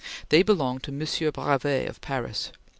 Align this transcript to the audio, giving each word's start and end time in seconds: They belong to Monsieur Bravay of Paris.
They 0.29 0.41
belong 0.41 0.79
to 0.79 0.91
Monsieur 0.91 1.29
Bravay 1.31 1.85
of 1.85 2.01
Paris. 2.01 2.51